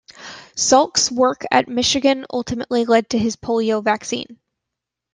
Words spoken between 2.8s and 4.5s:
led to his polio vaccine.